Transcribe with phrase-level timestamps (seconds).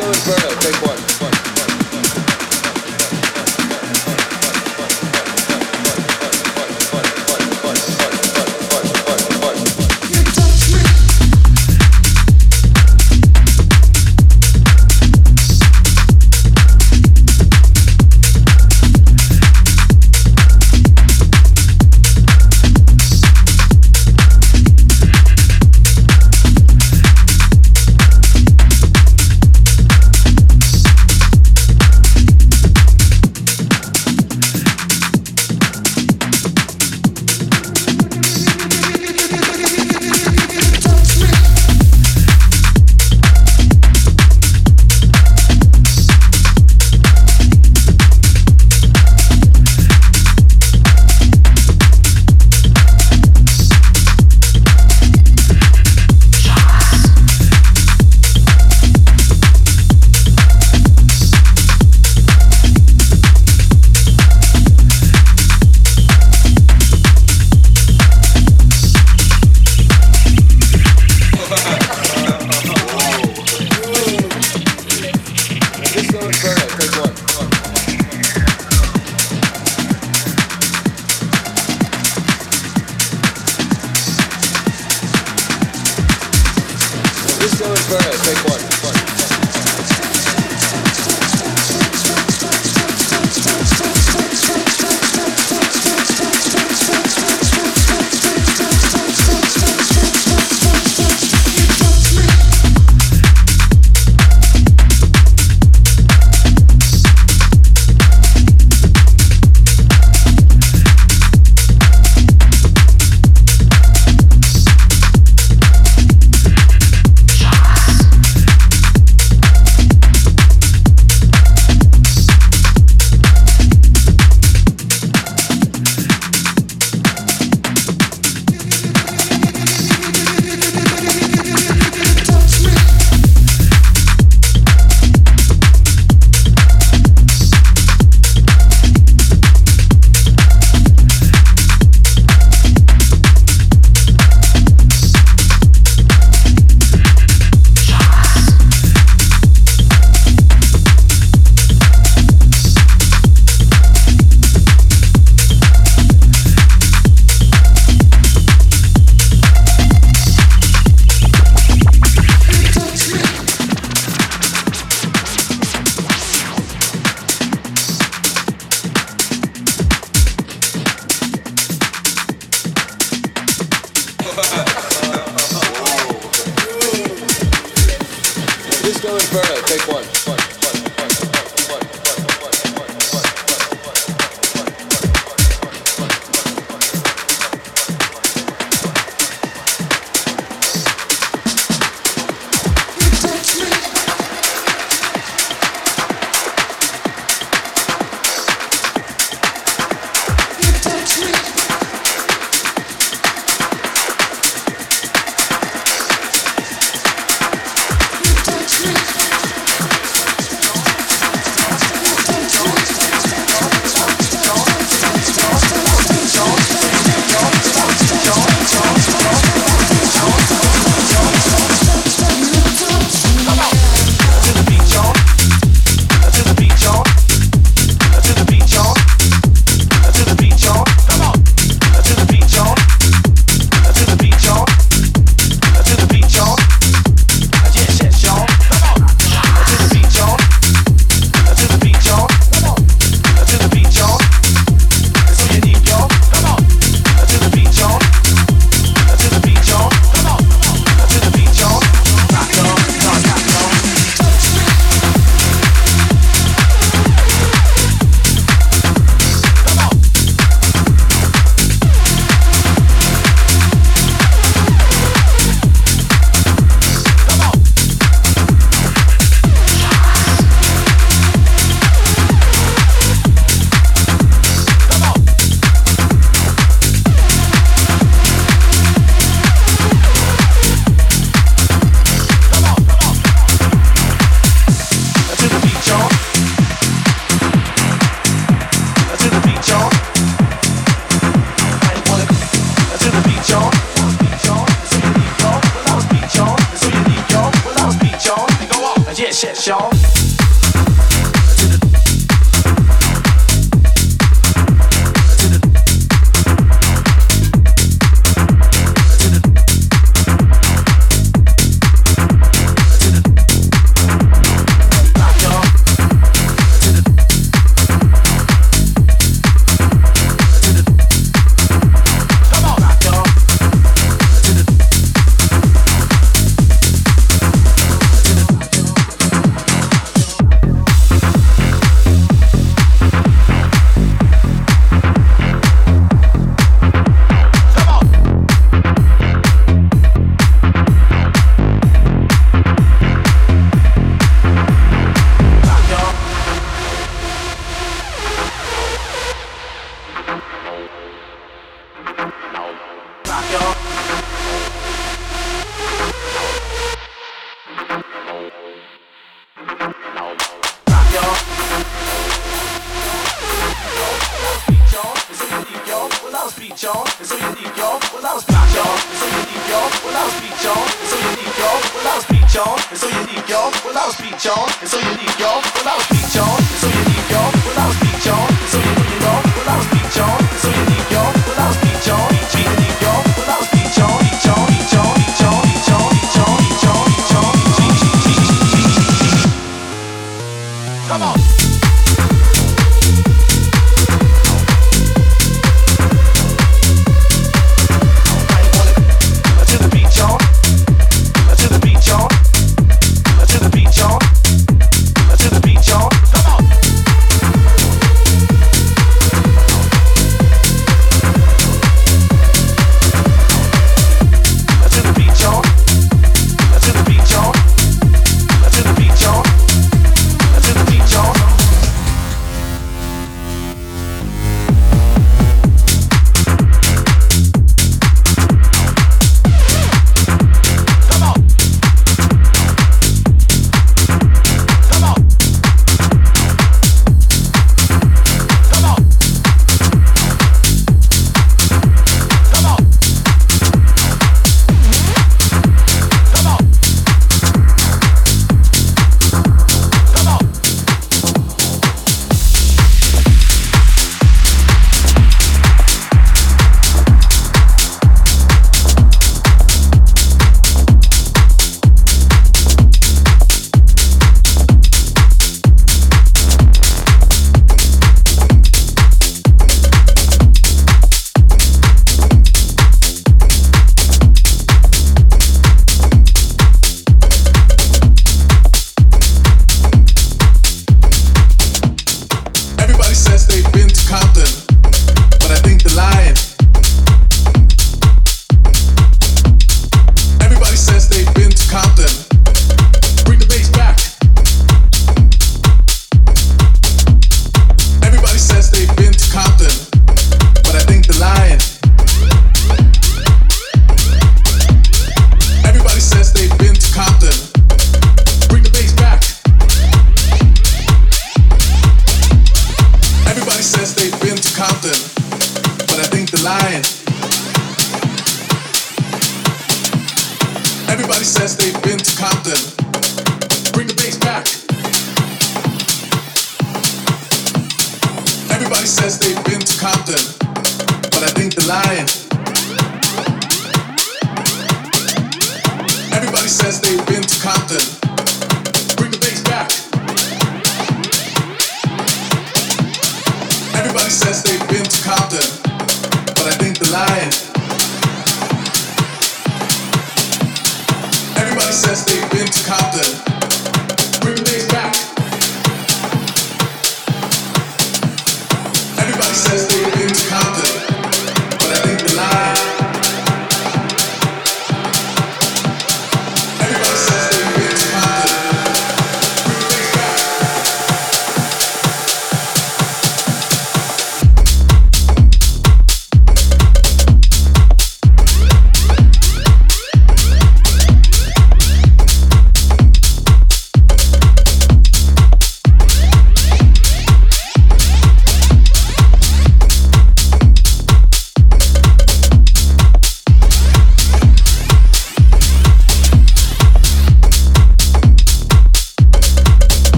[0.00, 0.99] Joe and Bruno, take one.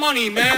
[0.00, 0.49] Money, man.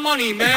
[0.00, 0.49] Money, man.